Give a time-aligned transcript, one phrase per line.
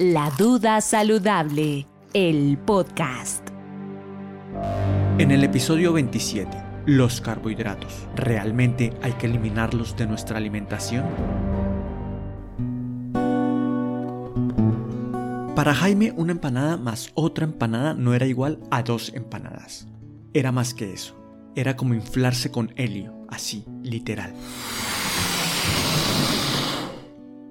[0.00, 1.84] La Duda Saludable,
[2.14, 3.48] el podcast.
[5.18, 8.06] En el episodio 27, los carbohidratos.
[8.14, 11.04] ¿Realmente hay que eliminarlos de nuestra alimentación?
[15.56, 19.88] Para Jaime, una empanada más otra empanada no era igual a dos empanadas.
[20.32, 21.16] Era más que eso.
[21.56, 24.32] Era como inflarse con helio, así, literal.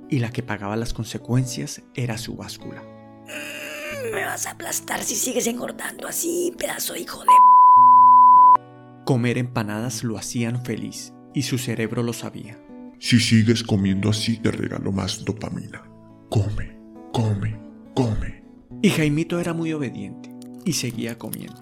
[0.09, 2.83] Y la que pagaba las consecuencias era su báscula.
[4.13, 7.27] Me vas a aplastar si sigues engordando así, pedazo hijo de...
[9.05, 12.59] Comer empanadas lo hacían feliz y su cerebro lo sabía.
[12.99, 15.83] Si sigues comiendo así, te regalo más dopamina.
[16.29, 16.77] Come,
[17.11, 17.59] come,
[17.93, 18.43] come.
[18.81, 20.29] Y Jaimito era muy obediente
[20.65, 21.59] y seguía comiendo.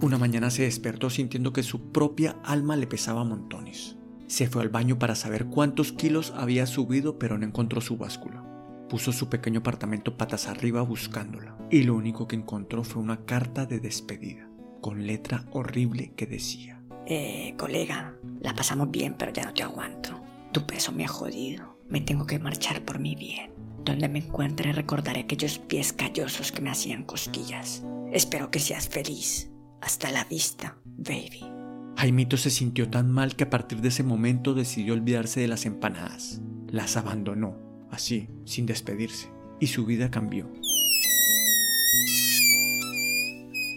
[0.00, 3.96] Una mañana se despertó sintiendo que su propia alma le pesaba montones.
[4.30, 8.44] Se fue al baño para saber cuántos kilos había subido, pero no encontró su báscula.
[8.88, 13.66] Puso su pequeño apartamento patas arriba buscándola, y lo único que encontró fue una carta
[13.66, 14.48] de despedida,
[14.80, 20.22] con letra horrible que decía: Eh, colega, la pasamos bien, pero ya no te aguanto.
[20.52, 21.80] Tu peso me ha jodido.
[21.88, 23.50] Me tengo que marchar por mi bien.
[23.84, 27.82] Donde me encuentre recordaré aquellos pies callosos que me hacían cosquillas.
[28.12, 29.50] Espero que seas feliz.
[29.80, 31.59] Hasta la vista, baby.
[31.96, 35.66] Jaimito se sintió tan mal que a partir de ese momento decidió olvidarse de las
[35.66, 36.40] empanadas.
[36.68, 37.56] Las abandonó,
[37.90, 39.28] así, sin despedirse,
[39.60, 40.50] y su vida cambió.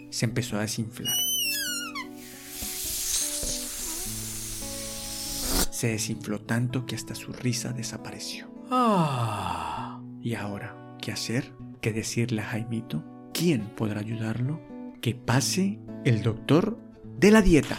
[0.09, 1.17] Se empezó a desinflar.
[5.71, 8.47] Se desinfló tanto que hasta su risa desapareció.
[8.71, 10.01] Ah.
[10.21, 11.53] ¿Y ahora qué hacer?
[11.81, 13.03] ¿Qué decirle a Jaimito?
[13.33, 14.61] ¿Quién podrá ayudarlo?
[15.01, 16.79] Que pase el doctor
[17.17, 17.77] de la dieta.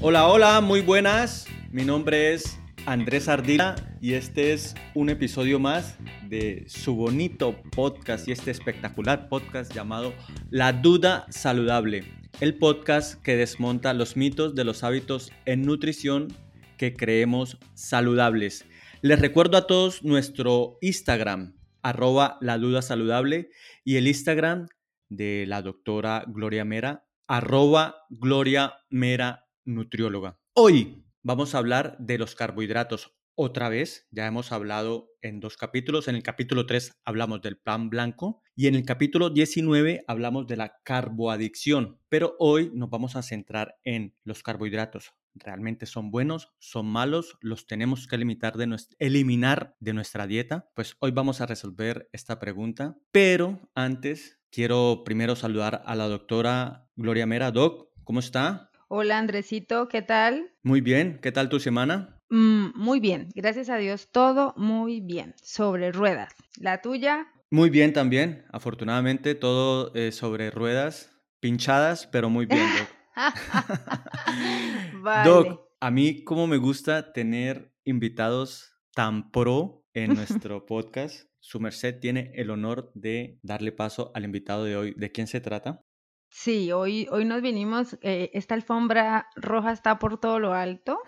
[0.00, 1.46] Hola, hola, muy buenas.
[1.70, 5.96] Mi nombre es Andrés Ardila y este es un episodio más
[6.28, 10.12] de su bonito podcast y este espectacular podcast llamado
[10.50, 12.04] La Duda Saludable,
[12.40, 16.28] el podcast que desmonta los mitos de los hábitos en nutrición
[16.76, 18.66] que creemos saludables.
[19.00, 23.50] Les recuerdo a todos nuestro Instagram, arroba La Duda Saludable
[23.84, 24.68] y el Instagram
[25.08, 30.38] de la doctora Gloria Mera, arroba Gloria Mera Nutrióloga.
[30.54, 34.06] Hoy vamos a hablar de los carbohidratos otra vez.
[34.10, 36.08] Ya hemos hablado en dos capítulos.
[36.08, 40.56] En el capítulo 3 hablamos del plan blanco y en el capítulo 19 hablamos de
[40.56, 42.00] la carboadicción.
[42.08, 45.14] Pero hoy nos vamos a centrar en los carbohidratos.
[45.34, 46.52] ¿Realmente son buenos?
[46.58, 47.38] ¿Son malos?
[47.40, 50.68] ¿Los tenemos que limitar de eliminar de nuestra dieta?
[50.74, 52.96] Pues hoy vamos a resolver esta pregunta.
[53.12, 57.52] Pero antes quiero primero saludar a la doctora Gloria Mera.
[57.52, 58.72] Doc, ¿cómo está?
[58.88, 60.50] Hola Andresito, ¿qué tal?
[60.62, 62.17] Muy bien, ¿qué tal tu semana?
[62.30, 66.34] Mm, muy bien, gracias a Dios, todo muy bien, sobre ruedas.
[66.60, 67.26] ¿La tuya?
[67.50, 72.88] Muy bien también, afortunadamente todo eh, sobre ruedas, pinchadas, pero muy bien, Doc.
[75.02, 75.30] vale.
[75.30, 81.28] Doc, a mí como me gusta tener invitados tan pro en nuestro podcast.
[81.40, 84.94] Su merced tiene el honor de darle paso al invitado de hoy.
[84.96, 85.82] ¿De quién se trata?
[86.30, 91.00] Sí, hoy, hoy nos vinimos, eh, esta alfombra roja está por todo lo alto.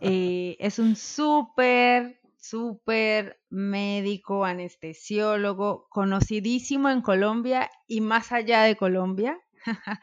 [0.00, 9.38] Eh, es un súper, súper médico, anestesiólogo, conocidísimo en Colombia y más allá de Colombia.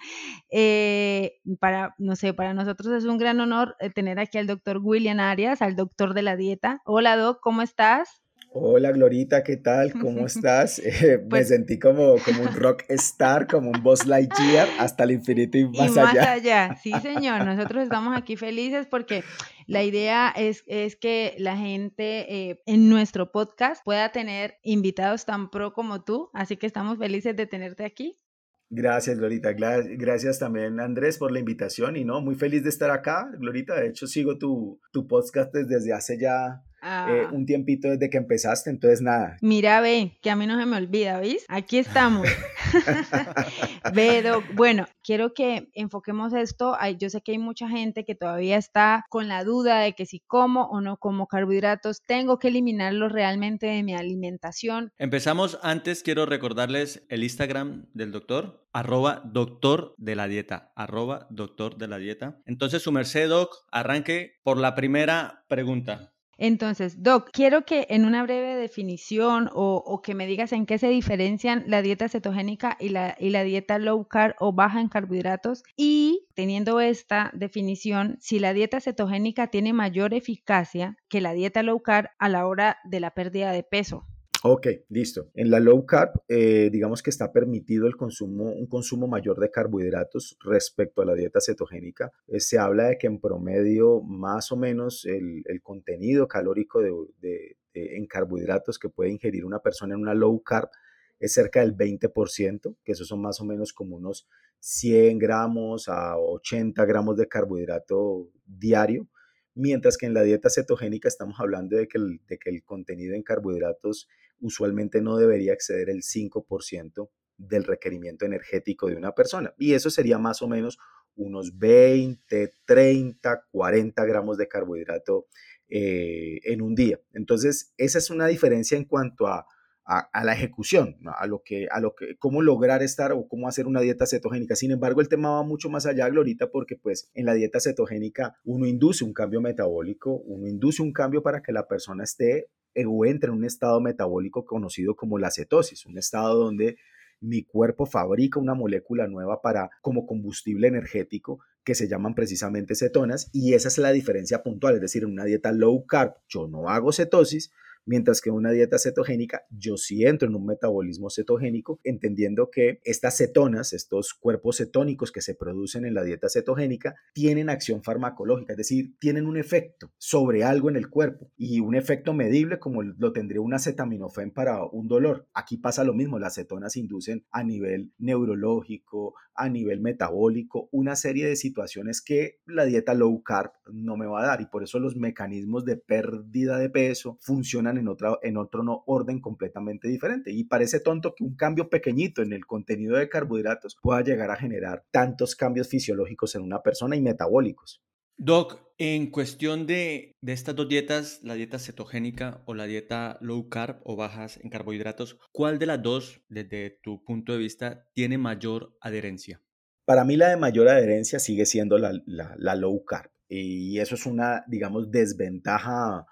[0.52, 5.20] Eh, para, no sé, para nosotros es un gran honor tener aquí al doctor William
[5.20, 6.82] Arias, al doctor de la dieta.
[6.86, 8.25] Hola, doc, ¿cómo estás?
[8.58, 9.92] Hola Glorita, ¿qué tal?
[9.92, 10.80] ¿Cómo estás?
[10.80, 15.12] Eh, me Pues sentí como, como un rock star, como un Buzz Lightyear, hasta el
[15.12, 16.32] infinito y Y más más allá.
[16.32, 19.26] allá, sí señor, nosotros estamos aquí felices porque
[19.68, 25.50] la idea es, es que la gente eh, en nuestro podcast pueda tener invitados tan
[25.50, 28.22] pro como tú, así que estamos felices de tenerte aquí.
[28.70, 29.52] Gracias, Glorita.
[29.52, 31.98] Gracias también, Andrés, por la invitación.
[31.98, 33.76] Y no, muy feliz de estar acá, Glorita.
[33.76, 38.18] De hecho, sigo tu, tu podcast desde hace ya Ah, eh, un tiempito desde que
[38.18, 38.70] empezaste.
[38.70, 39.38] Entonces, nada.
[39.42, 41.46] Mira, ve, que a mí no se me olvida, ¿veis?
[41.48, 42.28] Aquí estamos.
[43.94, 46.76] Ve, Doc, bueno, quiero que enfoquemos esto.
[46.80, 50.06] Ay, Yo sé que hay mucha gente que todavía está con la duda de que
[50.06, 54.92] si como o no como carbohidratos, tengo que eliminarlos realmente de mi alimentación.
[54.98, 61.78] Empezamos antes, quiero recordarles el Instagram del doctor, arroba doctor de la dieta, arroba doctor
[61.78, 62.40] de la dieta.
[62.46, 66.15] Entonces, su merced, doc, arranque por la primera pregunta.
[66.38, 70.90] Entonces, Doc, quiero que en una breve definición o, que me digas en qué se
[70.90, 75.64] diferencian la dieta cetogénica y la, y la dieta low carb o baja en carbohidratos
[75.78, 81.82] y teniendo esta definición, si la dieta cetogénica tiene mayor eficacia que la dieta low
[81.82, 84.06] carb a la hora de la pérdida de peso.
[84.48, 85.32] Ok, listo.
[85.34, 89.50] En la low carb, eh, digamos que está permitido el consumo, un consumo mayor de
[89.50, 92.12] carbohidratos respecto a la dieta cetogénica.
[92.28, 98.06] Eh, se habla de que en promedio, más o menos, el, contenido calórico de, en
[98.06, 100.70] carbohidratos que puede ingerir una persona en una low carb
[101.18, 104.28] es cerca del 20%, que esos son más o menos como unos
[104.60, 109.10] 100 gramos a 80 gramos de carbohidrato diario
[109.56, 113.16] mientras que en la dieta cetogénica estamos hablando de que el, de que el contenido
[113.16, 114.08] en carbohidratos
[114.46, 119.54] usualmente no debería exceder el 5% del requerimiento energético de una persona.
[119.58, 120.78] Y eso sería más o menos
[121.16, 125.28] unos 20, 30, 40 gramos de carbohidrato
[125.70, 127.00] eh, en un día.
[127.14, 129.46] Entonces, esa es una diferencia en cuanto a,
[129.86, 133.68] a, la ejecución, a lo que, a lo que, cómo lograr estar o cómo hacer
[133.68, 134.56] una dieta cetogénica.
[134.56, 138.36] Sin embargo, el tema va mucho más allá, Glorita, porque pues en la dieta cetogénica
[138.44, 142.48] uno induce un cambio metabólico, uno induce un cambio para que la persona esté
[142.88, 146.78] o entre en un estado metabólico conocido como la cetosis, un estado donde
[147.22, 153.30] mi cuerpo fabrica una molécula nueva para como combustible energético que se llaman precisamente cetonas
[153.34, 156.70] y esa es la diferencia puntual, es decir, en una dieta low carb yo no
[156.70, 157.52] hago cetosis,
[157.86, 163.18] mientras que una dieta cetogénica yo sí entro en un metabolismo cetogénico, entendiendo que estas
[163.18, 168.58] cetonas, estos cuerpos cetónicos que se producen en la dieta cetogénica, tienen acción farmacológica, es
[168.58, 173.14] decir, tienen un efecto sobre algo en el cuerpo y un efecto medible como lo
[173.14, 175.28] tendría una acetaminofén para un dolor.
[175.34, 181.28] Aquí pasa lo mismo, las cetonas inducen a nivel neurológico, a nivel metabólico, una serie
[181.28, 184.80] de situaciones que la dieta low carb no me va a dar y por eso
[184.80, 190.32] los mecanismos de pérdida de peso funcionan en, otra, en otro no, orden completamente diferente.
[190.32, 194.36] Y parece tonto que un cambio pequeñito en el contenido de carbohidratos pueda llegar a
[194.36, 197.82] generar tantos cambios fisiológicos en una persona y metabólicos.
[198.18, 203.50] Doc, en cuestión de, de, estas dos dietas, la dieta cetogénica o la dieta low
[203.50, 208.18] carb o bajas en carbohidratos, ¿cuál de las dos, desde tu punto de vista, tiene
[208.18, 209.42] mayor adherencia?
[209.86, 213.12] Para mí la de mayor adherencia sigue siendo la, la, la low carb.
[213.28, 216.06] Y eso es una, digamos, desventaja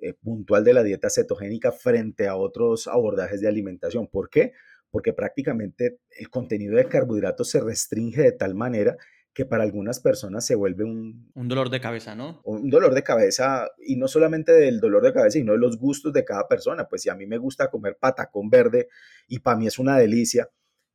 [0.00, 4.06] eh, puntual de la dieta cetogénica frente a otros abordajes de alimentación.
[4.06, 4.52] ¿Por qué?
[4.90, 8.96] Porque prácticamente el contenido de carbohidratos se restringe de tal manera
[9.38, 11.30] que para algunas personas se vuelve un...
[11.34, 12.40] Un dolor de cabeza, ¿no?
[12.42, 16.12] Un dolor de cabeza, y no solamente del dolor de cabeza, sino de los gustos
[16.12, 16.88] de cada persona.
[16.88, 18.88] Pues si a mí me gusta comer patacón verde
[19.28, 20.48] y para mí es una delicia,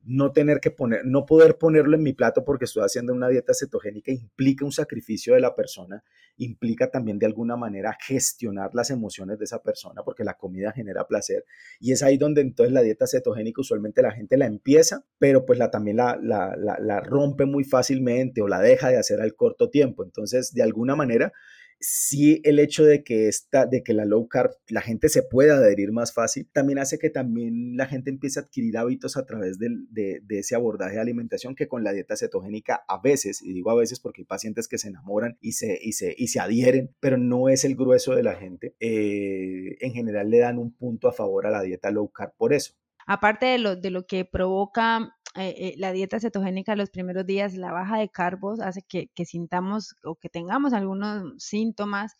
[0.06, 3.52] no tener que poner, no poder ponerlo en mi plato porque estoy haciendo una dieta
[3.54, 6.04] cetogénica implica un sacrificio de la persona,
[6.36, 11.06] implica también de alguna manera gestionar las emociones de esa persona porque la comida genera
[11.06, 11.44] placer
[11.80, 15.58] y es ahí donde entonces la dieta cetogénica usualmente la gente la empieza, pero pues
[15.58, 19.70] la también la, la, la rompe muy fácilmente o la deja de hacer al corto
[19.70, 20.04] tiempo.
[20.04, 21.32] Entonces, de alguna manera,
[21.80, 25.56] sí el hecho de que, esta, de que la low carb, la gente se pueda
[25.56, 29.58] adherir más fácil, también hace que también la gente empiece a adquirir hábitos a través
[29.58, 33.70] de, de, ese abordaje de alimentación que con la dieta cetogénica a veces, y digo
[33.70, 36.94] a veces porque hay pacientes que se enamoran y se, y se, y se adhieren,
[37.00, 41.08] pero no es el grueso de la gente, eh, en general le dan un punto
[41.08, 42.74] a favor a la dieta low carb por eso.
[43.06, 47.54] Aparte de lo, de lo que provoca eh, eh, la dieta cetogénica los primeros días,
[47.54, 52.16] la baja de carbos hace que, que sintamos o que tengamos algunos síntomas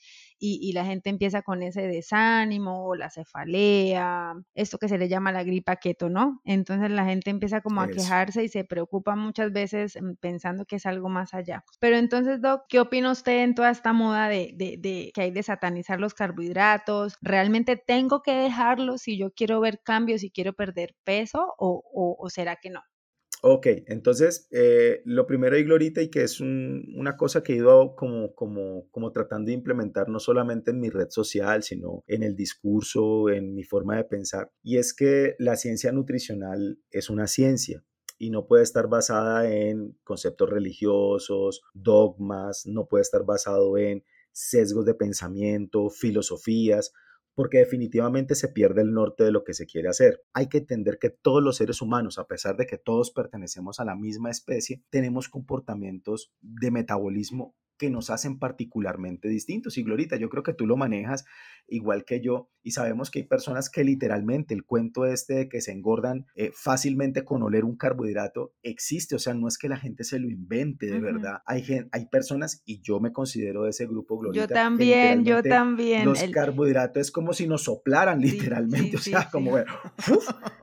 [0.47, 5.43] y, la gente empieza con ese desánimo, la cefalea, esto que se le llama la
[5.43, 6.43] gripa keto, ¿no?
[6.45, 10.77] Entonces la gente empieza como a quejarse y se preocupa muchas veces mm, pensando que
[10.77, 11.65] es algo más allá.
[11.81, 15.43] Pero entonces, Doc, ¿qué opina usted en toda esta moda de, de, que hay de
[15.43, 17.17] satanizar los carbohidratos?
[17.23, 21.83] ¿Realmente tengo que dejarlos si yo quiero ver cambios y quiero perder peso o,
[22.19, 22.83] o será que no?
[23.47, 27.95] Ok, entonces eh, lo primero y Glorita y que es una cosa que he ido
[27.95, 32.37] como, como, como tratando de implementar no solamente en mi red social, sino en el
[32.37, 37.85] discurso, en mi forma de pensar, y es que la ciencia nutricional es una ciencia
[38.17, 44.87] y no puede estar basada en conceptos religiosos, dogmas, no puede estar basado en sesgos
[44.87, 46.95] de pensamiento, filosofías,
[47.35, 50.23] porque definitivamente se pierde el norte de lo que se quiere hacer.
[50.33, 53.85] Hay que entender que todos los seres humanos, a pesar de que todos pertenecemos a
[53.85, 59.77] la misma especie, tenemos comportamientos de metabolismo que nos hacen particularmente distintos.
[59.79, 61.25] Y Glorita, yo creo que tú lo manejas
[61.67, 65.61] igual que yo y sabemos que hay personas que literalmente el cuento este de que
[65.61, 69.77] se engordan eh, fácilmente con oler un carbohidrato existe, o sea, no es que la
[69.77, 71.43] gente se lo invente, de verdad.
[71.47, 74.47] Hay, hay personas, y yo me considero de ese grupo, Glorita.
[74.47, 76.05] Yo también, yo también.
[76.05, 79.57] Los carbohidratos es como si nos soplaran literalmente, o sea, como,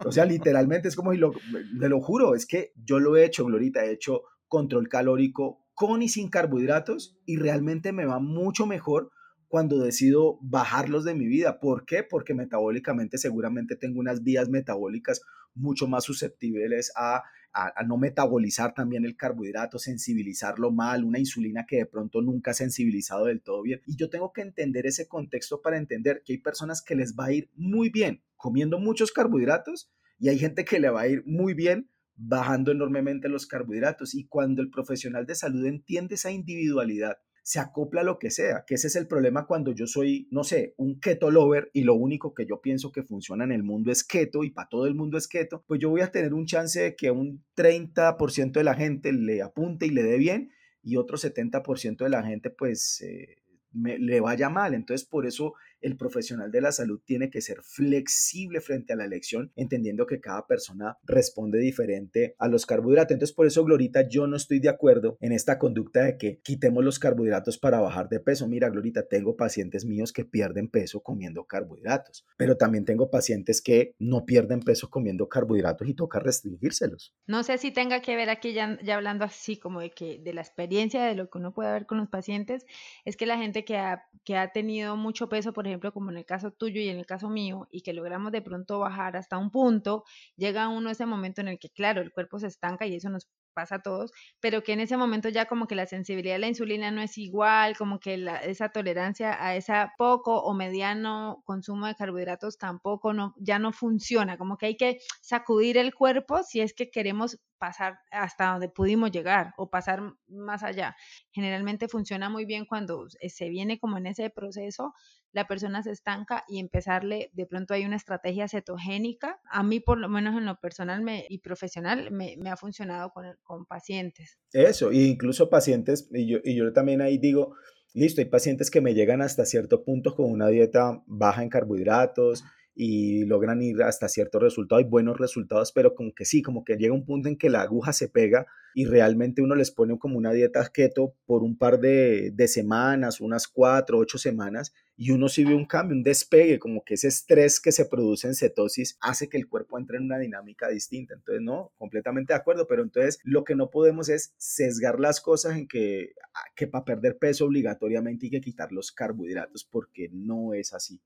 [0.05, 1.33] o sea, literalmente es como, y lo,
[1.73, 6.01] me lo juro, es que yo lo he hecho, Glorita, he hecho control calórico con
[6.01, 9.11] y sin carbohidratos y realmente me va mucho mejor
[9.47, 11.59] cuando decido bajarlos de mi vida.
[11.59, 12.03] ¿Por qué?
[12.03, 15.21] Porque metabólicamente seguramente tengo unas vías metabólicas
[15.53, 17.23] mucho más susceptibles a,
[17.53, 22.53] a, no metabolizar también el carbohidrato, sensibilizarlo mal, una insulina que de pronto nunca ha
[22.53, 23.81] sensibilizado del todo bien.
[23.85, 27.25] Y yo tengo que entender ese contexto para entender que hay personas que les va
[27.25, 31.23] a ir muy bien comiendo muchos carbohidratos y hay gente que le va a ir
[31.25, 34.13] muy bien bajando enormemente los carbohidratos.
[34.15, 38.63] Y cuando el profesional de salud entiende esa individualidad, se acopla a lo que sea,
[38.67, 41.95] que ese es el problema cuando yo soy, no sé, un keto lover y lo
[41.95, 44.93] único que yo pienso que funciona en el mundo es keto y para todo el
[44.93, 48.63] mundo es keto, pues yo voy a tener un chance de que un 30% de
[48.63, 50.51] la gente le apunte y le dé bien
[50.83, 53.41] y otro 70% de la gente pues eh,
[53.73, 54.73] le vaya mal.
[54.75, 59.05] Entonces por eso el profesional de la salud tiene que ser flexible frente a la
[59.05, 63.15] elección, entendiendo que cada persona responde diferente a los carbohidratos.
[63.15, 66.83] Entonces, por eso, Glorita, yo no estoy de acuerdo en esta conducta de que quitemos
[66.83, 68.47] los carbohidratos para bajar de peso.
[68.47, 73.95] Mira, Glorita, tengo pacientes míos que pierden peso comiendo carbohidratos, pero también tengo pacientes que
[73.99, 77.15] no pierden peso comiendo carbohidratos y toca restringírselos.
[77.27, 80.41] No sé si tenga que ver aquí ya, hablando así como de que de la
[80.41, 82.65] experiencia de lo que uno puede ver con los pacientes,
[83.05, 86.17] es que la gente que ha, que ha tenido mucho peso, por ejemplo, como en
[86.17, 89.37] el caso tuyo y en el caso mío, y que logramos de pronto bajar hasta
[89.37, 90.03] un punto,
[90.35, 93.27] llega uno ese momento en el que, claro, el cuerpo se estanca y eso nos
[93.53, 96.47] pasa a todos, pero que en ese momento ya como que la sensibilidad a la
[96.47, 101.95] insulina no es igual, como que esa tolerancia a esa poco o mediano consumo de
[101.95, 106.73] carbohidratos tampoco no, ya no funciona, como que hay que sacudir el cuerpo si es
[106.73, 110.95] que queremos pasar hasta donde pudimos llegar o pasar más allá.
[111.31, 114.93] Generalmente funciona muy bien cuando se viene como en ese proceso,
[115.31, 119.39] la persona se estanca y empezarle, de pronto hay una estrategia cetogénica.
[119.51, 123.67] A mí por lo menos en lo personal y profesional me, ha funcionado con, con
[123.67, 124.39] pacientes.
[124.51, 127.55] Eso, e incluso pacientes, y yo, y yo también ahí digo,
[127.93, 132.43] listo, hay pacientes que me llegan hasta cierto punto con una dieta baja en carbohidratos
[132.83, 136.77] y logran ir hasta cierto resultado, hay buenos resultados, pero como que sí, como que
[136.77, 140.17] llega un punto en que la aguja se pega y realmente uno les pone como
[140.17, 145.43] una dieta keto por un par de, semanas, unas cuatro, ocho semanas, y uno sí
[145.43, 149.29] ve un cambio, un despegue, como que ese estrés que se produce en cetosis hace
[149.29, 151.13] que el cuerpo entre en una dinámica distinta.
[151.13, 155.55] Entonces, no, completamente de acuerdo, pero entonces lo que no podemos es sesgar las cosas
[155.55, 156.13] en que,
[156.55, 160.99] que para perder peso obligatoriamente hay que quitar los carbohidratos, porque no es así.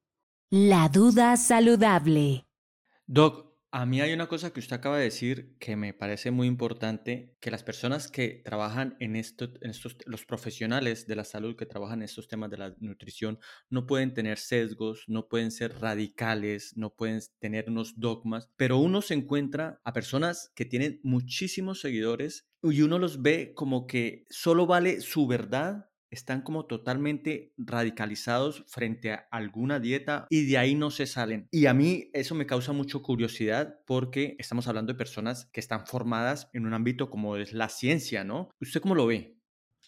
[0.57, 2.47] La duda saludable.
[3.05, 6.47] Doc, a mí hay una cosa que usted acaba de decir que me parece muy
[6.47, 11.57] importante, que las personas que trabajan en, esto, en estos, los profesionales de la salud
[11.57, 13.37] que trabajan en estos temas de la nutrición,
[13.69, 19.01] no pueden tener sesgos, no pueden ser radicales, no pueden tener unos dogmas, pero uno
[19.01, 24.67] se encuentra a personas que tienen muchísimos seguidores y uno los ve como que solo
[24.67, 30.89] vale su verdad están como totalmente radicalizados frente a alguna dieta y de ahí no
[30.89, 31.47] se salen.
[31.51, 35.85] Y a mí eso me causa mucha curiosidad porque estamos hablando de personas que están
[35.85, 38.49] formadas en un ámbito como es la ciencia, ¿no?
[38.61, 39.37] ¿Usted cómo lo ve?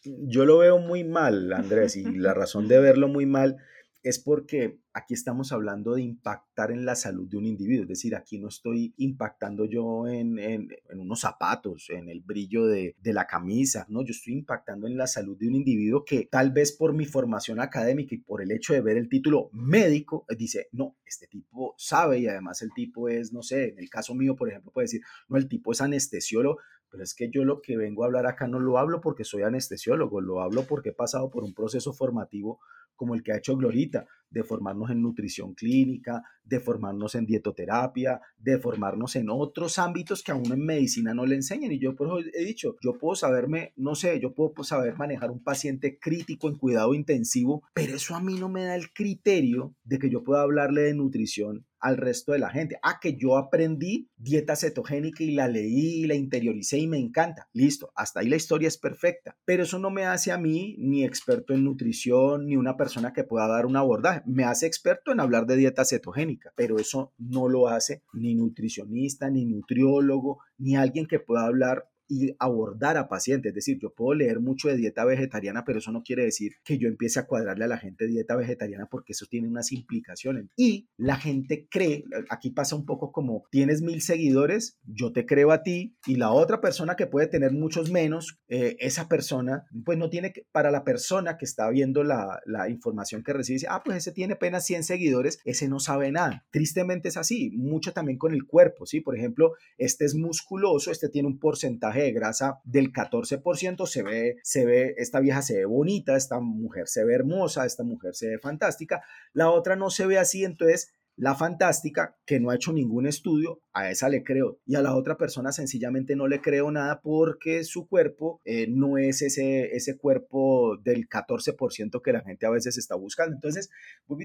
[0.03, 3.57] Yo lo veo muy mal, Andrés, y la razón de verlo muy mal
[4.03, 8.15] es porque aquí estamos hablando de impactar en la salud de un individuo, es decir,
[8.15, 13.27] aquí no estoy impactando yo en, en, unos zapatos, en el brillo de, de, la
[13.27, 16.93] camisa, no, yo estoy impactando en la salud de un individuo que tal vez por
[16.93, 20.97] mi formación académica y por el hecho de ver el título médico, eh, dice, no,
[21.05, 24.49] este tipo sabe y además el tipo es, no sé, en el caso mío, por
[24.49, 26.57] ejemplo, puede decir, no, el tipo es anestesiólogo,
[26.89, 29.43] pero es que yo lo que vengo a hablar acá no lo hablo porque soy
[29.43, 32.59] anestesiólogo, lo hablo porque he pasado por un proceso formativo
[32.97, 38.19] como el que ha hecho Glorita, de formarnos en nutrición clínica, de formarnos en dietoterapia,
[38.37, 41.71] de formarnos en otros ámbitos que a uno en medicina no le enseñan.
[41.71, 45.31] Y yo por eso he dicho, yo puedo saberme, no sé, yo puedo saber manejar
[45.31, 49.75] un paciente crítico en cuidado intensivo, pero eso a mí no me da el criterio
[49.83, 52.77] de que yo pueda hablarle de nutrición al resto de la gente.
[52.83, 57.47] Ah, que yo aprendí dieta cetogénica y la leí, la interioricé y me encanta.
[57.53, 59.37] Listo, hasta ahí la historia es perfecta.
[59.45, 63.23] Pero eso no me hace a mí ni experto en nutrición, ni una persona que
[63.23, 64.21] pueda dar un abordaje.
[64.25, 69.29] Me hace experto en hablar de dieta cetogénica, pero eso no lo hace ni nutricionista,
[69.29, 73.49] ni nutriólogo, ni alguien que pueda hablar y abordar a pacientes.
[73.49, 76.77] Es decir, yo puedo leer mucho de dieta vegetariana, pero eso no quiere decir que
[76.77, 80.45] yo empiece a cuadrarle a la gente dieta vegetariana porque eso tiene unas implicaciones.
[80.55, 85.51] Y la gente cree, aquí pasa un poco como tienes mil seguidores, yo te creo
[85.51, 89.97] a ti y la otra persona que puede tener muchos menos, eh, esa persona, pues
[89.97, 93.67] no tiene que, para la persona que está viendo la, la información que recibe, dice,
[93.69, 96.45] ah, pues ese tiene apenas 100 seguidores, ese no sabe nada.
[96.51, 99.01] Tristemente es así, mucho también con el cuerpo, ¿sí?
[99.01, 104.35] Por ejemplo, este es musculoso, este tiene un porcentaje de grasa del 14%, se ve,
[104.43, 108.29] se ve, esta vieja se ve bonita, esta mujer se ve hermosa, esta mujer se
[108.29, 109.01] ve fantástica,
[109.33, 113.59] la otra no se ve así, entonces la fantástica, que no ha hecho ningún estudio,
[113.73, 114.59] a esa le creo.
[114.67, 118.99] Y a la otra persona sencillamente no le creo nada porque su cuerpo eh, no
[118.99, 123.33] es ese, ese cuerpo del 14% que la gente a veces está buscando.
[123.33, 123.71] Entonces,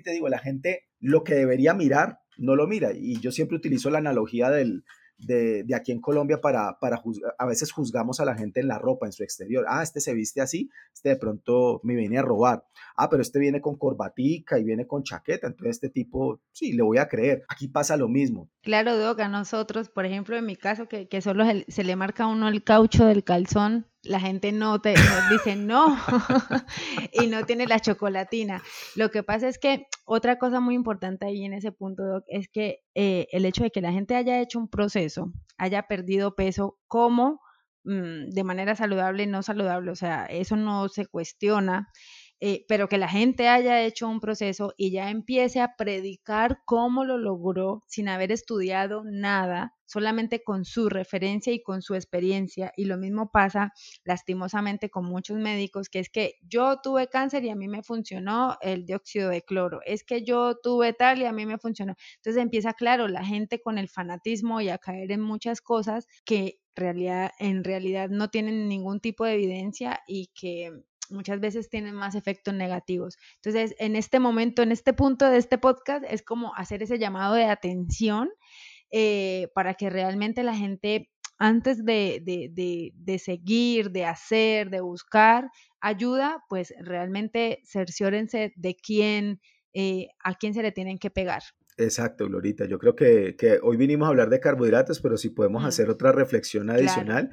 [0.04, 2.92] te digo, la gente lo que debería mirar, no lo mira.
[2.94, 4.84] Y yo siempre utilizo la analogía del,
[5.26, 7.02] de, aquí en Colombia para, para
[7.38, 9.64] a veces juzgamos a la gente en la ropa, en su exterior.
[9.68, 12.64] Ah, este se viste así, este de pronto me viene a robar.
[12.96, 16.82] Ah, pero este viene con corbatica y viene con chaqueta, entonces este tipo, sí, le
[16.82, 17.44] voy a creer.
[17.48, 18.50] Aquí pasa lo mismo.
[18.62, 22.24] Claro, Doc, a nosotros, por ejemplo, en mi caso, que, que solo se le marca
[22.24, 24.94] a uno el caucho del calzón, la gente no te
[25.30, 25.96] dice no
[27.12, 28.62] y no tiene la chocolatina.
[28.96, 32.48] Lo que pasa es que otra cosa muy importante ahí en ese punto, Doc, es
[32.48, 36.78] que eh, el hecho de que la gente haya hecho un proceso, haya perdido peso,
[36.88, 37.40] como
[37.84, 41.88] mm, de manera saludable, no saludable, o sea, eso no se cuestiona.
[42.44, 47.04] Eh, pero que la gente haya hecho un proceso y ya empiece a predicar cómo
[47.04, 52.72] lo logró sin haber estudiado nada, solamente con su referencia y con su experiencia.
[52.76, 53.72] Y lo mismo pasa
[54.02, 58.56] lastimosamente con muchos médicos, que es que yo tuve cáncer y a mí me funcionó
[58.60, 61.94] el dióxido de cloro, es que yo tuve tal y a mí me funcionó.
[62.16, 66.58] Entonces empieza, claro, la gente con el fanatismo y a caer en muchas cosas que
[66.74, 70.72] realidad, en realidad no tienen ningún tipo de evidencia y que
[71.10, 73.18] muchas veces tienen más efectos negativos.
[73.36, 77.34] Entonces, en este momento, en este punto de este podcast, es como hacer ese llamado
[77.34, 78.30] de atención
[78.90, 86.44] eh, para que realmente la gente, antes de, de, seguir, de hacer, de buscar ayuda,
[86.48, 89.40] pues realmente cerciórense de quién,
[89.72, 91.42] eh, a quién se le tienen que pegar.
[91.78, 92.66] Exacto, Glorita.
[92.66, 95.66] Yo creo que, hoy vinimos a hablar de carbohidratos, pero si podemos mm.
[95.66, 97.30] hacer otra reflexión adicional,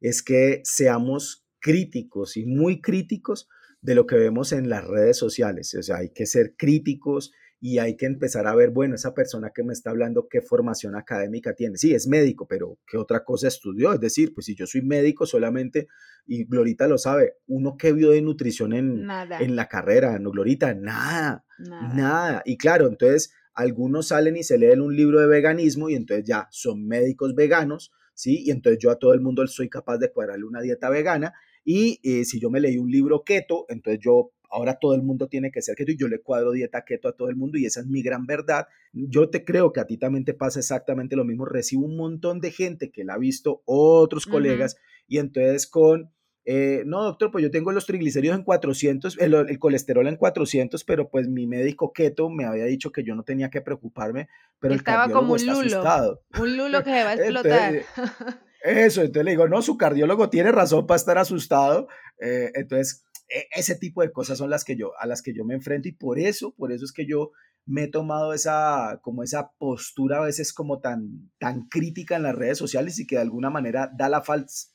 [0.00, 3.48] es que seamos críticos y muy críticos
[3.80, 5.74] de lo que vemos en las redes sociales.
[5.74, 9.50] O sea, hay que ser críticos y hay que empezar a ver, bueno, esa persona
[9.52, 11.76] que me está hablando, qué formación académica tiene.
[11.76, 13.92] Sí, es médico, pero ¿qué otra cosa estudió?
[13.92, 15.88] Es decir, pues si yo soy médico solamente,
[16.26, 19.08] y Glorita lo sabe, uno que vio de nutrición en,
[19.40, 22.42] en la carrera, no, Glorita, nada, nada, nada.
[22.44, 26.46] Y claro, entonces algunos salen y se leen un libro de veganismo y entonces ya
[26.52, 28.44] son médicos veganos, ¿sí?
[28.44, 31.34] Y entonces yo a todo el mundo soy capaz de cuadrarle una dieta vegana
[31.70, 35.28] y eh, si yo me leí un libro keto, entonces yo ahora todo el mundo
[35.28, 37.66] tiene que ser keto y yo le cuadro dieta keto a todo el mundo y
[37.66, 38.68] esa es mi gran verdad.
[38.94, 41.44] Yo te creo que a ti también te pasa exactamente lo mismo.
[41.44, 46.10] Recibo un montón de gente que la ha visto, otros colegas, y entonces con,
[46.46, 51.10] eh, no doctor, pues yo tengo los triglicéridos en 400, el, colesterol en 400, pero
[51.10, 55.04] pues mi médico keto me había dicho que yo no tenía que preocuparme, pero Estaba
[55.04, 56.22] el como un lulo, asustado.
[56.40, 57.74] un lulo que se va a explotar.
[58.68, 61.88] Eso, entonces le digo, no, su cardiólogo tiene razón para estar asustado.
[62.20, 65.44] Eh, entonces, e, ese tipo de cosas son las que yo, a las que yo
[65.44, 67.30] me enfrento y por eso, por eso es que yo
[67.64, 72.34] me he tomado esa, como esa postura a veces como tan, tan crítica en las
[72.34, 74.22] redes sociales y que de alguna manera da la,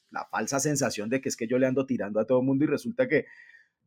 [0.10, 2.65] la falsa sensación de que es que yo le ando tirando a todo el mundo
[2.65, 3.25] y resulta que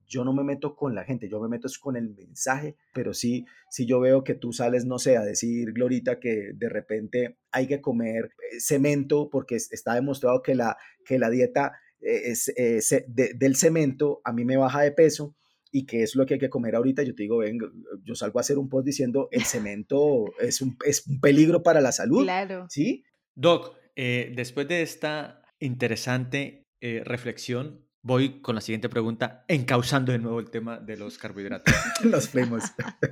[0.07, 3.45] yo no me meto con la gente, yo me meto con el mensaje, pero sí,
[3.71, 7.67] si yo veo que tú sales, no sé, a decir, Glorita, que de repente hay
[7.67, 12.81] que comer eh, cemento porque está demostrado que la, que la dieta eh, es, eh,
[13.07, 15.35] del cemento a mí me baja de peso
[15.73, 17.59] y que es lo que hay que comer ahorita, yo te digo, ven,
[18.05, 21.81] yo salgo a hacer un post diciendo el cemento es un, es un peligro para
[21.81, 22.23] la salud.
[22.23, 22.67] Claro.
[22.71, 23.05] ¿Sí?
[23.35, 30.49] Doc, después de esta interesante reflexión, voy con la siguiente pregunta, encauzando de nuevo el
[30.49, 31.75] tema de los carbohidratos.
[32.05, 32.63] los fuimos.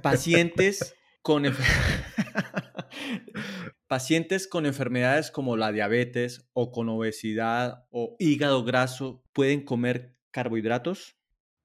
[0.02, 1.42] Pacientes con,
[3.88, 11.18] pacientes con enfermedades como la diabetes o con obesidad o hígado graso, ¿pueden comer carbohidratos?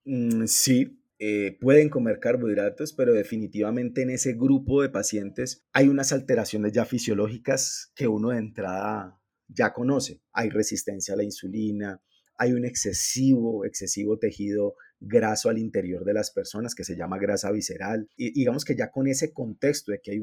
[0.06, 6.12] Mm, sí, eh, pueden comer carbohidratos, pero definitivamente en ese grupo de pacientes hay unas
[6.14, 10.24] alteraciones ya fisiológicas que uno de entrada ya conoce.
[10.32, 12.02] Hay resistencia a la insulina,
[12.40, 17.52] hay un excesivo, excesivo tejido graso al interior de las personas que se llama grasa
[17.52, 18.10] visceral.
[18.16, 20.20] Y digamos que ya con ese contexto de que hay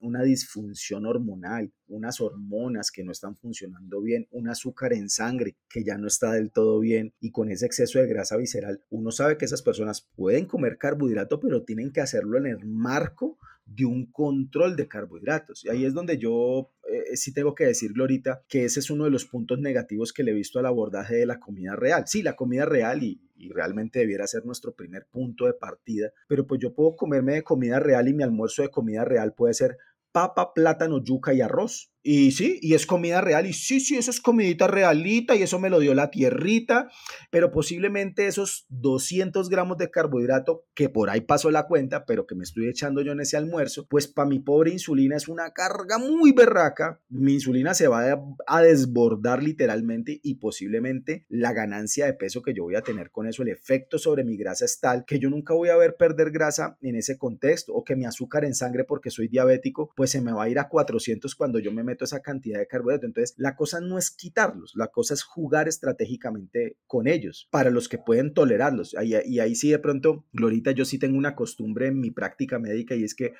[0.00, 5.82] una disfunción hormonal, unas hormonas que no están funcionando bien, un azúcar en sangre que
[5.82, 9.36] ya no está del todo bien y con ese exceso de grasa visceral, uno sabe
[9.36, 14.06] que esas personas pueden comer carbohidrato, pero tienen que hacerlo en el marco de un
[14.06, 15.64] control de carbohidratos.
[15.64, 19.04] Y ahí es donde yo eh, sí tengo que decir, Glorita, que ese es uno
[19.04, 22.04] de los puntos negativos que le he visto al abordaje de la comida real.
[22.06, 26.46] Sí, la comida real y, y realmente debiera ser nuestro primer punto de partida, pero
[26.46, 29.78] pues yo puedo comerme de comida real y mi almuerzo de comida real puede ser
[30.16, 31.92] papa, plátano, yuca y arroz.
[32.08, 35.58] Y sí, y es comida real, y sí, sí, eso es comidita realita, y eso
[35.58, 36.88] me lo dio la tierrita,
[37.32, 42.36] pero posiblemente esos 200 gramos de carbohidrato, que por ahí pasó la cuenta, pero que
[42.36, 45.98] me estoy echando yo en ese almuerzo, pues para mi pobre insulina es una carga
[45.98, 48.04] muy berraca, mi insulina se va
[48.46, 53.26] a, desbordar literalmente, y posiblemente la ganancia de peso que yo voy a tener con
[53.26, 56.30] eso, el efecto sobre mi grasa es tal que yo nunca voy a ver perder
[56.30, 60.20] grasa en ese contexto, o que mi azúcar en sangre porque soy diabético, pues se
[60.20, 63.08] me va a ir a 400 cuando yo me meto esa cantidad de carbohidratos.
[63.08, 67.88] Entonces, la cosa no es quitarlos, la cosa es jugar estratégicamente con ellos para los
[67.88, 68.94] que pueden tolerarlos.
[69.02, 72.94] y ahí sí de pronto, Glorita, yo sí tengo una costumbre en mi práctica médica
[72.94, 73.34] y es que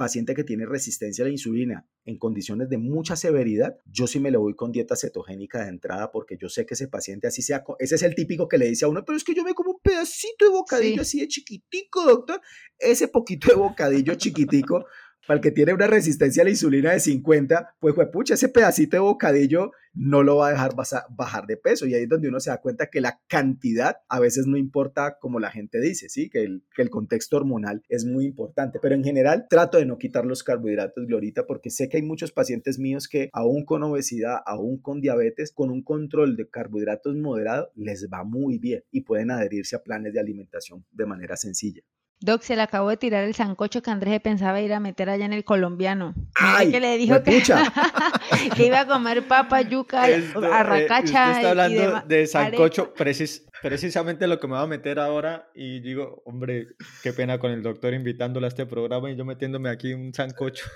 [0.00, 4.30] paciente que tiene resistencia a la insulina en condiciones de mucha severidad, yo sí me
[4.30, 7.62] le voy con dieta cetogénica de entrada porque yo sé que ese paciente así sea,
[7.78, 9.72] ese es el típico que le dice a uno, pero es que yo me como
[9.72, 12.40] un pedacito de bocadillo así de chiquitico, doctor.
[12.78, 14.86] Ese poquito de bocadillo chiquitico
[15.26, 18.96] para el que tiene una resistencia a la insulina de 50, pues, pucha, ese pedacito
[18.96, 20.74] de bocadillo no lo va a dejar
[21.10, 21.86] bajar de peso.
[21.86, 25.18] Y ahí es donde uno se da cuenta que la cantidad a veces no importa
[25.20, 26.30] como la gente dice, ¿sí?
[26.30, 28.78] Que el, que el contexto hormonal es muy importante.
[28.80, 32.32] Pero en general trato de no quitar los carbohidratos, Glorita, porque sé que hay muchos
[32.32, 37.70] pacientes míos que aún con obesidad, aún con diabetes, con un control de carbohidratos moderado,
[37.74, 41.82] les va muy bien y pueden adherirse a planes de alimentación de manera sencilla.
[42.22, 45.24] Doc, se le acabó de tirar el sancocho que Andrés pensaba ir a meter allá
[45.24, 46.14] en el colombiano.
[46.34, 46.70] ¡Ay!
[46.70, 47.42] que le dijo que,
[48.56, 50.04] que, iba a comer papa, yuca,
[50.52, 51.28] arracacha.
[51.28, 55.48] Eh, está hablando de sancocho, precisamente lo que me va a meter ahora.
[55.54, 56.66] Y digo, hombre,
[57.02, 60.66] qué pena con el doctor invitándolo a este programa y yo metiéndome aquí un sancocho.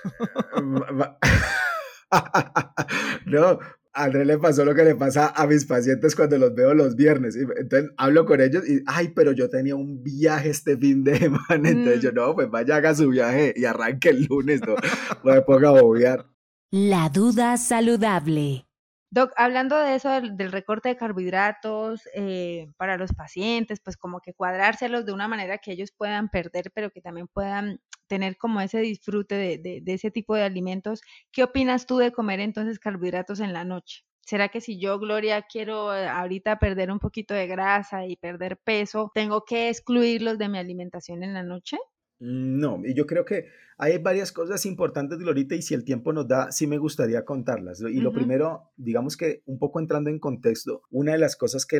[3.27, 3.59] no,
[3.95, 6.97] a André le pasó lo que le pasa a mis pacientes cuando los veo los
[6.97, 7.37] viernes.
[7.37, 11.69] Entonces hablo con ellos y, ay, pero yo tenía un viaje este fin de semana.
[11.69, 12.15] Entonces yo, mm.
[12.15, 14.75] no, pues vaya, haga su viaje y arranque el lunes, no,
[15.25, 16.27] no me ponga a bobear.
[16.71, 18.67] La duda saludable.
[19.15, 24.35] Doc, hablando de eso, del, recorte de carbohidratos eh, para los pacientes, pues como que
[24.35, 28.81] cuadrárselos de una manera que ellos puedan perder, pero que también puedan tener como ese
[28.81, 31.01] disfrute de, ese tipo de alimentos.
[31.31, 34.05] ¿Qué opinas tú de comer entonces carbohidratos en la noche?
[34.23, 38.59] ¿Será que si yo, Gloria, quiero eh, ahorita perder un poquito de grasa y perder
[38.65, 41.79] peso, tengo que excluirlos de mi alimentación en la noche?
[42.27, 46.27] No, y yo creo que hay varias cosas importantes, Glorita, y si el tiempo nos
[46.27, 47.83] da, sí me gustaría contarlas.
[47.83, 51.79] Y lo primero, digamos que un poco entrando en contexto, una de las cosas que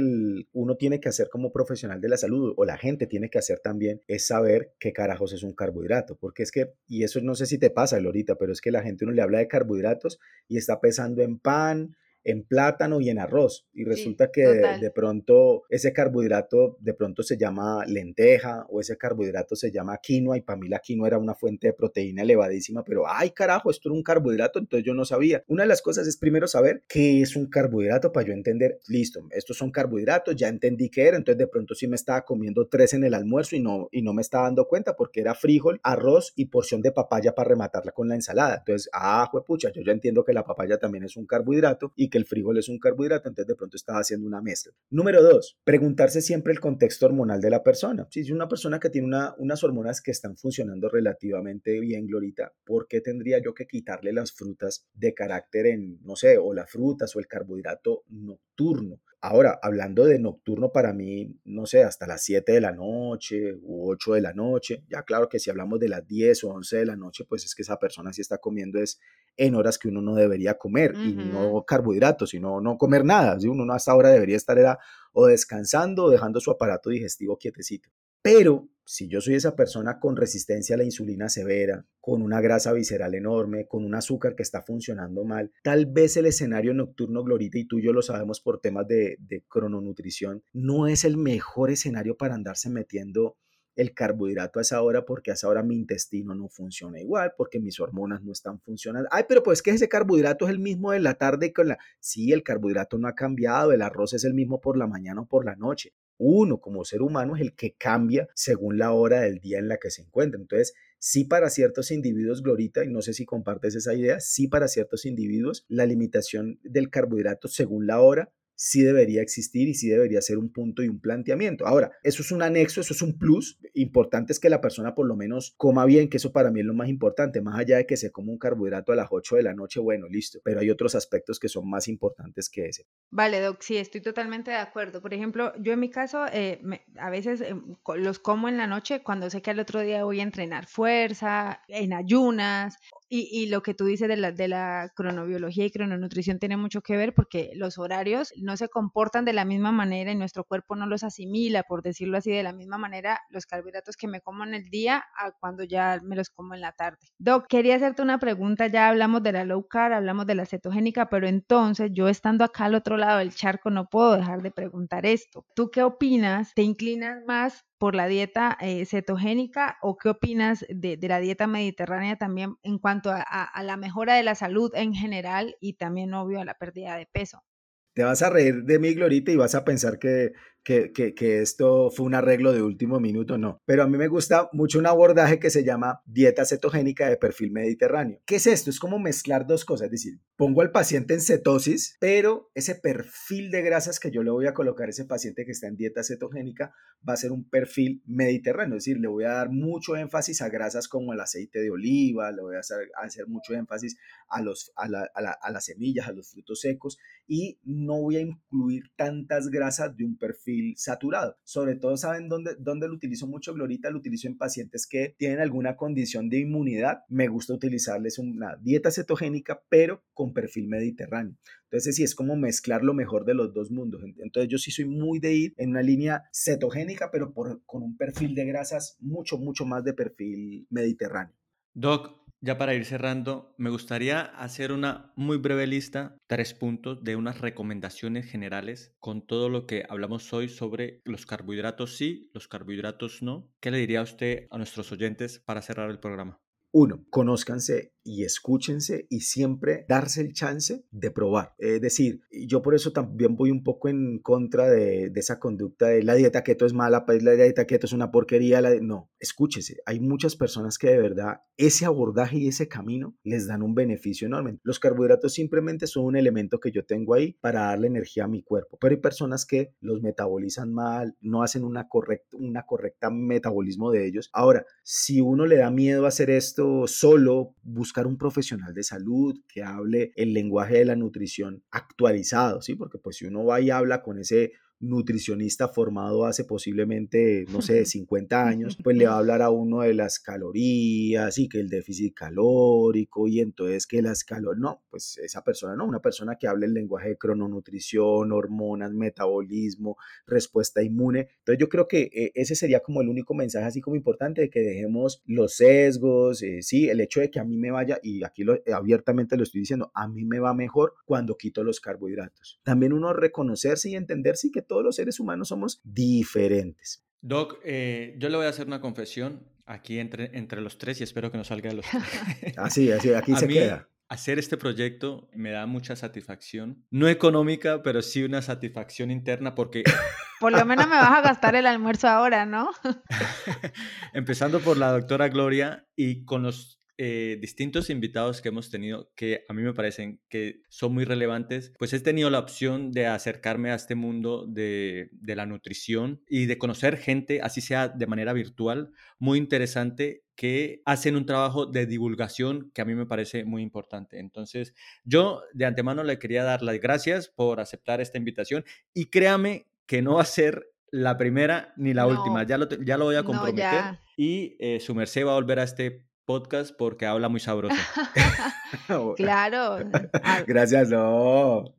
[0.53, 3.61] uno tiene que hacer como profesional de la salud, o la gente tiene que hacer
[3.61, 6.19] también, es saber qué carajos es un carbohidrato.
[6.21, 8.83] Porque es que, y eso no sé si te pasa, Glorita, pero es que la
[8.83, 13.19] gente uno le habla de carbohidratos y está pensando en pan, en plátano y en
[13.19, 13.67] arroz.
[13.73, 19.57] Y resulta que de, pronto ese carbohidrato de pronto se llama lenteja o ese carbohidrato
[19.57, 23.05] se llama quinoa y para mí la quinoa era una fuente de proteína elevadísima, pero
[23.07, 25.45] ay carajo, esto era un carbohidrato, entonces yo no sabía.
[25.49, 29.27] Una de las cosas es primero saber qué es un carbohidrato para yo entender, listo,
[29.31, 32.95] estos son carbohidratos, ya entendí qué era, entonces de pronto sí me estaba comiendo tres
[32.95, 36.33] en el almuerzo y no, y no me estaba dando cuenta porque era frijol, arroz
[36.37, 38.57] y porción de papaya para rematarla con la ensalada.
[38.59, 42.19] Entonces, ah, pucha, yo ya entiendo que la papaya también es un carbohidrato y que
[42.19, 44.73] el frijol es un carbohidrato, entonces de pronto estaba haciendo una mezcla.
[44.89, 48.07] Número dos, preguntarse siempre el contexto hormonal de la persona.
[48.09, 52.53] Si es una persona que tiene una, unas hormonas que están funcionando relativamente bien, Glorita,
[52.65, 56.71] ¿por qué tendría yo que quitarle las frutas de carácter en, no sé, o las
[56.71, 59.01] frutas o el carbohidrato nocturno?
[59.27, 63.91] Ahora, hablando de nocturno para mí, no sé, hasta las 7 de la noche u
[63.91, 66.85] 8 de la noche, ya claro que si hablamos de las 10 o 11 de
[66.85, 69.01] la noche, pues es que esa persona sí está comiendo es
[69.39, 73.49] en horas que uno no debería comer y no carbohidratos, sino no comer nada, ¿sí?
[73.49, 74.79] uno hasta ahora debería estar era,
[75.15, 77.89] o descansando o dejando su aparato digestivo quietecito.
[78.25, 82.73] Pero si yo soy esa persona con resistencia a la insulina severa, con una grasa
[82.73, 87.59] visceral enorme, con un azúcar que está funcionando mal, tal vez el escenario nocturno, Glorita,
[87.59, 91.71] y tú y yo lo sabemos por temas de, de crononutrición, no es el mejor
[91.71, 93.37] escenario para andarse metiendo
[93.77, 97.61] el carbohidrato a esa hora porque a esa hora mi intestino no funciona igual, porque
[97.61, 99.07] mis hormonas no están funcionando.
[99.13, 101.79] Ay, pero pues que ese carbohidrato es el mismo de la tarde con la...
[102.01, 105.27] Sí, el carbohidrato no ha cambiado, el arroz es el mismo por la mañana o
[105.27, 105.93] por la noche.
[106.19, 109.79] Uno como ser humano es el que cambia según la hora del día en la
[109.79, 110.41] que se encuentra.
[110.41, 114.69] Entonces, sí para ciertos individuos, Glorita, y no sé si compartes esa idea, sí para
[114.69, 120.21] ciertos individuos la limitación del carbohidrato según la hora sí debería existir y sí debería
[120.21, 121.67] ser un punto y un planteamiento.
[121.67, 123.59] Ahora, eso es un anexo, eso es un plus.
[123.75, 126.67] Importante es que la persona por lo menos coma bien, que eso para mí es
[126.67, 129.43] lo más importante, más allá de que se coma un carbohidrato a las 8 de
[129.43, 132.87] la noche, bueno, listo, pero hay otros aspectos que son más importantes que ese.
[133.11, 135.01] Vale, Doc, sí, estoy totalmente de acuerdo.
[135.01, 136.61] Por ejemplo, yo en mi caso, eh,
[136.97, 137.55] a veces eh,
[137.97, 141.61] los como en la noche cuando sé que al otro día voy a entrenar fuerza,
[141.69, 142.77] en ayunas,
[143.17, 146.97] y, lo que tú dices de la, de la cronobiología y crononutrición tiene mucho que
[146.97, 150.87] ver porque los horarios no se comportan de la misma manera y nuestro cuerpo no
[150.87, 154.55] los asimila, por decirlo así, de la misma manera los carbohidratos que me como en
[154.55, 156.99] el día a cuando ya me los como en la tarde.
[157.19, 161.09] Doc, quería hacerte una pregunta, ya hablamos de la low carb, hablamos de la cetogénica,
[161.09, 165.07] pero entonces yo estando acá al otro lado del charco no puedo dejar de preguntar
[165.07, 165.45] esto.
[165.55, 166.53] ¿Tú qué opinas?
[166.55, 172.17] ¿Te inclinas más por la dieta eh, cetogénica o qué opinas de, la dieta mediterránea
[172.17, 176.47] también en cuanto a, la mejora de la salud en general y también, obvio, a
[176.47, 177.45] la pérdida de peso?
[177.93, 180.33] Te vas a reír de mí, Glorita, y vas a pensar que
[180.65, 183.61] que, esto fue un arreglo de último minuto, no.
[183.67, 187.53] Pero a mí me gusta mucho un abordaje que se llama dieta cetogénica de perfil
[187.53, 188.21] mediterráneo.
[188.27, 188.71] ¿Qué es esto?
[188.71, 193.51] Es como mezclar dos cosas, es decir, pongo al paciente en cetosis, pero ese perfil
[193.51, 196.03] de grasas que yo le voy a colocar a ese paciente que está en dieta
[196.03, 196.73] cetogénica
[197.07, 200.49] va a ser un perfil mediterráneo, es decir, le voy a dar mucho énfasis a
[200.49, 203.97] grasas como el aceite de oliva, le voy a hacer, hacer mucho énfasis
[204.29, 208.21] a, los, a, la, a las semillas, a los frutos secos y no voy a
[208.21, 211.37] incluir tantas grasas de un perfil saturado.
[211.45, 213.91] Sobre todo, ¿saben dónde, dónde lo utilizo mucho, Glorita?
[213.91, 217.03] Lo utilizo en pacientes que tienen alguna condición de inmunidad.
[217.09, 221.37] Me gusta utilizarles una dieta cetogénica, pero con perfil mediterráneo.
[221.65, 224.03] Entonces, sí, es como mezclar lo mejor de los dos mundos.
[224.19, 228.35] Entonces, yo sí soy muy de ir en una línea cetogénica, pero con un perfil
[228.35, 231.35] de grasas mucho, mucho más de perfil mediterráneo.
[231.73, 237.17] Doc, ya para ir cerrando, me gustaría hacer una muy breve lista, tres puntos de
[237.17, 243.23] unas recomendaciones generales con todo lo que hablamos hoy sobre los carbohidratos sí, los carbohidratos
[243.23, 243.51] no.
[243.61, 246.44] ¿Qué le diría usted a nuestros oyentes para cerrar el programa?
[246.77, 251.55] Uno, conózcanse y escúchense y siempre darse el chance de probar.
[251.57, 256.03] Es decir, yo por eso también voy un poco en contra de, esa conducta de
[256.03, 258.61] la dieta keto es mala, pues la dieta keto es una porquería.
[258.83, 259.83] No, escúchese.
[259.87, 264.27] Hay muchas personas que de verdad ese abordaje y ese camino les dan un beneficio
[264.27, 264.59] enorme.
[264.65, 268.43] Los carbohidratos simplemente son un elemento que yo tengo ahí para darle energía a mi
[268.43, 273.93] cuerpo, pero hay personas que los metabolizan mal, no hacen una correcta, una correcta metabolismo
[273.93, 274.29] de ellos.
[274.33, 278.83] Ahora, si uno le da miedo a hacer esto solo, busca buscar un profesional de
[278.83, 282.75] salud que hable el lenguaje de la nutrición actualizado, ¿sí?
[282.75, 284.53] Porque pues si uno va y habla con ese
[284.89, 289.81] nutricionista formado hace posiblemente, no sé, 50 años, pues le va a hablar a uno
[289.81, 295.19] de las calorías y que el déficit calórico y entonces que las calorías, no, pues
[295.19, 301.29] esa persona no, una persona que hable el lenguaje de crononutrición, hormonas, metabolismo, respuesta inmune.
[301.39, 304.51] Entonces yo creo que eh, ese sería como el único mensaje así como importante de
[304.51, 308.25] que dejemos los sesgos, eh, sí, el hecho de que a mí me vaya, y
[308.25, 312.61] aquí lo, abiertamente lo estoy diciendo, a mí me va mejor cuando quito los carbohidratos.
[312.63, 317.07] También uno reconocerse y entenderse que todos los seres humanos somos diferentes.
[317.21, 321.05] Doc, eh, yo le voy a hacer una confesión aquí entre, entre los tres y
[321.05, 322.03] espero que no salga de los tres.
[322.59, 323.89] así, así, aquí se queda.
[324.09, 329.85] Hacer este proyecto me da mucha satisfacción, no económica, pero sí una satisfacción interna porque...
[330.41, 332.71] Por lo menos me vas a gastar el almuerzo ahora, ¿no?
[334.13, 339.45] Empezando por la doctora Gloria y con los eh, distintos invitados que hemos tenido que
[339.49, 343.71] a mí me parecen que son muy relevantes, pues he tenido la opción de acercarme
[343.71, 348.33] a este mundo de, de la nutrición y de conocer gente, así sea de manera
[348.33, 353.63] virtual, muy interesante que hacen un trabajo de divulgación que a mí me parece muy
[353.63, 354.19] importante.
[354.19, 359.69] Entonces, yo de antemano le quería dar las gracias por aceptar esta invitación y créame
[359.87, 363.17] que no va a ser la primera ni la última, ya lo, ya lo voy
[363.17, 367.41] a comprometer y eh, su merced va a volver a este podcast porque habla muy
[367.41, 367.77] sabroso.
[369.17, 369.79] claro.
[370.47, 371.75] Gracias, no.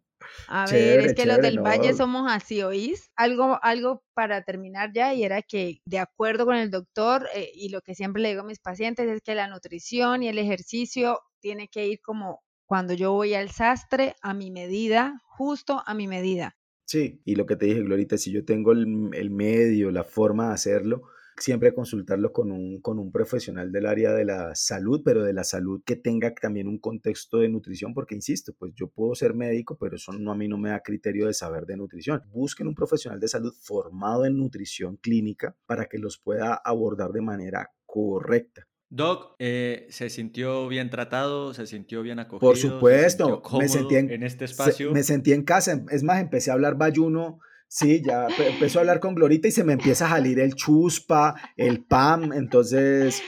[0.48, 3.12] A ver, es que los del Valle somos así, ¿oís?
[3.16, 7.70] Algo, algo para terminar ya, y era que de acuerdo con el doctor, eh, y
[7.70, 11.20] lo que siempre le digo a mis pacientes es que la nutrición y el ejercicio
[11.40, 16.08] tiene que ir como cuando yo voy al sastre, a mi medida, justo a mi
[16.08, 16.58] medida.
[16.88, 20.50] Sí, y lo que te dije, Glorita, si yo tengo el, el medio, la forma
[20.50, 21.04] de hacerlo,
[21.38, 25.44] siempre consultarlo con un, con un profesional del área de la salud, pero de la
[25.44, 29.78] salud que tenga también un contexto de nutrición, porque insisto, pues yo puedo ser médico,
[29.80, 32.22] pero eso no, a mí no me da criterio de saber de nutrición.
[32.32, 37.22] Busquen un profesional de salud formado en nutrición clínica para que los pueda abordar de
[37.22, 38.68] manera correcta.
[38.90, 41.54] Doc, eh, ¿se sintió bien tratado?
[41.54, 42.40] ¿Se sintió bien acogido?
[42.40, 44.92] Por supuesto, me sentí en, este espacio.
[44.92, 45.84] me sentí en casa.
[45.90, 47.40] Es más, empecé a hablar bayuno.
[47.68, 51.36] Sí, ya empezó a hablar con Glorita y se me empieza a salir el chuspa,
[51.58, 52.32] el pam.
[52.34, 53.22] Entonces.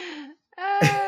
[0.57, 1.07] Ah,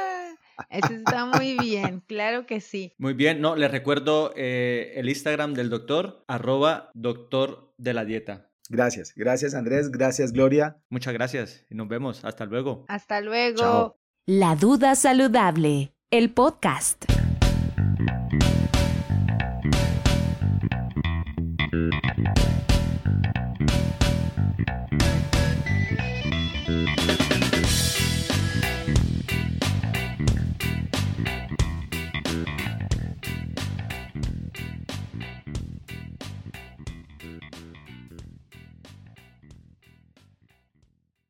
[0.69, 2.93] eso está muy bien, claro que sí.
[2.97, 8.51] Muy bien, no, les recuerdo eh, el Instagram del doctor, arroba doctor de la dieta.
[8.69, 10.77] Gracias, gracias Andrés, gracias Gloria.
[10.89, 12.23] Muchas gracias y nos vemos.
[12.23, 12.85] Hasta luego.
[12.87, 13.97] Hasta luego.
[14.25, 17.05] La duda saludable, el podcast.